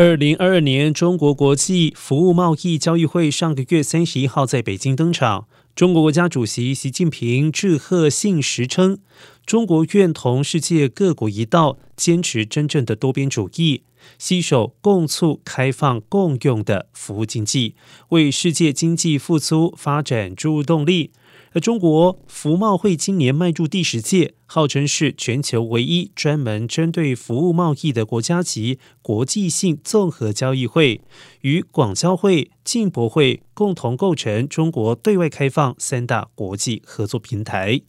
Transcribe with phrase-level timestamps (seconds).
[0.00, 5.48] 二零二二年中国国际服务贸易交易会上个月三十一号在北京登场。
[5.78, 8.98] 中国国家主席习近平致贺信时称，
[9.46, 13.84] 中国愿同世界各国一道，坚持真正的多边主义，
[14.18, 17.76] 携手共促开放共用的服务经济，
[18.08, 21.12] 为世界经济复苏发展注入动力。
[21.52, 31.00] 而中国服贸会今年迈入第十届，号称是全球唯一专门针对服务贸易的国家级国际性综合交易会，
[31.42, 37.80] 与广交会、进博会共同构成中国对外开放三大国际合作平台。